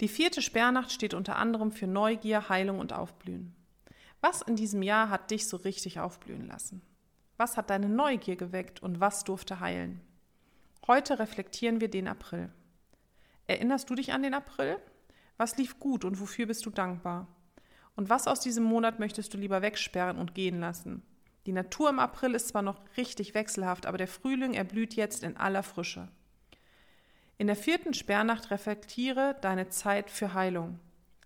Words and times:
Die 0.00 0.08
vierte 0.08 0.40
Sperrnacht 0.40 0.90
steht 0.92 1.12
unter 1.12 1.36
anderem 1.36 1.72
für 1.72 1.86
Neugier, 1.86 2.48
Heilung 2.48 2.78
und 2.78 2.94
Aufblühen. 2.94 3.54
Was 4.22 4.40
in 4.40 4.56
diesem 4.56 4.82
Jahr 4.82 5.10
hat 5.10 5.30
dich 5.30 5.46
so 5.46 5.58
richtig 5.58 6.00
aufblühen 6.00 6.46
lassen? 6.46 6.80
Was 7.36 7.56
hat 7.56 7.68
deine 7.70 7.88
Neugier 7.88 8.36
geweckt 8.36 8.82
und 8.82 9.00
was 9.00 9.24
durfte 9.24 9.60
heilen? 9.60 10.00
Heute 10.86 11.18
reflektieren 11.18 11.80
wir 11.80 11.88
den 11.88 12.08
April. 12.08 12.50
Erinnerst 13.46 13.90
du 13.90 13.94
dich 13.94 14.12
an 14.12 14.22
den 14.22 14.34
April? 14.34 14.78
Was 15.36 15.56
lief 15.58 15.78
gut 15.78 16.04
und 16.04 16.20
wofür 16.20 16.46
bist 16.46 16.64
du 16.64 16.70
dankbar? 16.70 17.28
Und 17.94 18.08
was 18.08 18.26
aus 18.26 18.40
diesem 18.40 18.64
Monat 18.64 18.98
möchtest 18.98 19.34
du 19.34 19.38
lieber 19.38 19.60
wegsperren 19.60 20.18
und 20.18 20.34
gehen 20.34 20.60
lassen? 20.60 21.02
Die 21.46 21.52
Natur 21.52 21.90
im 21.90 21.98
April 21.98 22.34
ist 22.34 22.48
zwar 22.48 22.62
noch 22.62 22.80
richtig 22.96 23.34
wechselhaft, 23.34 23.86
aber 23.86 23.98
der 23.98 24.08
Frühling 24.08 24.54
erblüht 24.54 24.94
jetzt 24.94 25.22
in 25.22 25.36
aller 25.36 25.62
Frische. 25.62 26.08
In 27.40 27.46
der 27.46 27.56
vierten 27.56 27.94
Sperrnacht 27.94 28.50
reflektiere 28.50 29.34
deine 29.40 29.70
Zeit 29.70 30.10
für 30.10 30.34
Heilung. 30.34 30.78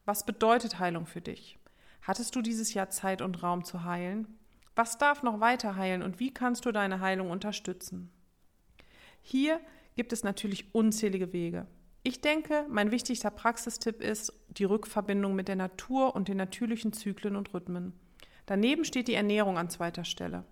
Was 0.04 0.24
bedeutet 0.24 0.78
Heilung 0.78 1.06
für 1.06 1.20
dich? 1.20 1.58
Hattest 2.02 2.36
du 2.36 2.40
dieses 2.40 2.72
Jahr 2.72 2.88
Zeit 2.88 3.20
und 3.20 3.42
Raum 3.42 3.64
zu 3.64 3.82
heilen? 3.82 4.28
Was 4.76 4.96
darf 4.96 5.24
noch 5.24 5.40
weiter 5.40 5.74
heilen 5.74 6.04
und 6.04 6.20
wie 6.20 6.32
kannst 6.32 6.66
du 6.66 6.70
deine 6.70 7.00
Heilung 7.00 7.32
unterstützen? 7.32 8.12
Hier 9.22 9.58
gibt 9.96 10.12
es 10.12 10.22
natürlich 10.22 10.72
unzählige 10.72 11.32
Wege. 11.32 11.66
Ich 12.04 12.20
denke, 12.20 12.64
mein 12.68 12.92
wichtigster 12.92 13.32
Praxistipp 13.32 14.00
ist 14.00 14.32
die 14.50 14.62
Rückverbindung 14.62 15.34
mit 15.34 15.48
der 15.48 15.56
Natur 15.56 16.14
und 16.14 16.28
den 16.28 16.36
natürlichen 16.36 16.92
Zyklen 16.92 17.34
und 17.34 17.52
Rhythmen. 17.52 17.92
Daneben 18.46 18.84
steht 18.84 19.08
die 19.08 19.14
Ernährung 19.14 19.58
an 19.58 19.68
zweiter 19.68 20.04
Stelle. 20.04 20.44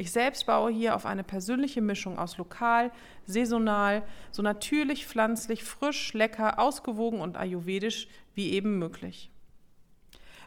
Ich 0.00 0.12
selbst 0.12 0.46
baue 0.46 0.72
hier 0.72 0.96
auf 0.96 1.04
eine 1.04 1.22
persönliche 1.22 1.82
Mischung 1.82 2.18
aus 2.18 2.38
lokal, 2.38 2.90
saisonal, 3.26 4.02
so 4.30 4.40
natürlich, 4.40 5.06
pflanzlich, 5.06 5.62
frisch, 5.62 6.14
lecker, 6.14 6.58
ausgewogen 6.58 7.20
und 7.20 7.36
ayurvedisch 7.36 8.08
wie 8.32 8.52
eben 8.52 8.78
möglich. 8.78 9.30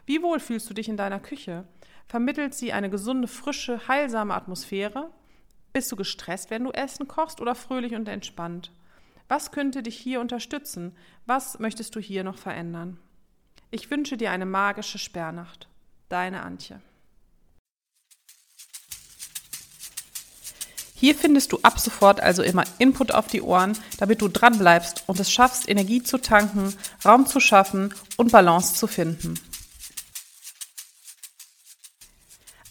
Wie 0.06 0.20
wohl 0.22 0.40
fühlst 0.40 0.68
du 0.68 0.74
dich 0.74 0.88
in 0.88 0.96
deiner 0.96 1.20
Küche? 1.20 1.68
Vermittelt 2.08 2.52
sie 2.52 2.72
eine 2.72 2.90
gesunde, 2.90 3.28
frische, 3.28 3.86
heilsame 3.86 4.34
Atmosphäre? 4.34 5.12
Bist 5.72 5.92
du 5.92 5.94
gestresst, 5.94 6.50
wenn 6.50 6.64
du 6.64 6.72
Essen 6.72 7.06
kochst 7.06 7.40
oder 7.40 7.54
fröhlich 7.54 7.94
und 7.94 8.08
entspannt? 8.08 8.72
Was 9.28 9.52
könnte 9.52 9.84
dich 9.84 9.96
hier 9.96 10.20
unterstützen? 10.20 10.96
Was 11.26 11.60
möchtest 11.60 11.94
du 11.94 12.00
hier 12.00 12.24
noch 12.24 12.38
verändern? 12.38 12.98
Ich 13.70 13.88
wünsche 13.88 14.16
dir 14.16 14.32
eine 14.32 14.46
magische 14.46 14.98
Sperrnacht. 14.98 15.68
Deine 16.08 16.42
Antje. 16.42 16.80
Hier 21.04 21.14
findest 21.14 21.52
du 21.52 21.58
ab 21.60 21.78
sofort 21.78 22.22
also 22.22 22.42
immer 22.42 22.64
Input 22.78 23.12
auf 23.12 23.26
die 23.26 23.42
Ohren, 23.42 23.76
damit 23.98 24.22
du 24.22 24.28
dran 24.28 24.56
bleibst 24.56 25.04
und 25.06 25.20
es 25.20 25.30
schaffst, 25.30 25.68
Energie 25.68 26.02
zu 26.02 26.16
tanken, 26.16 26.72
Raum 27.04 27.26
zu 27.26 27.40
schaffen 27.40 27.92
und 28.16 28.32
Balance 28.32 28.72
zu 28.72 28.86
finden. 28.86 29.34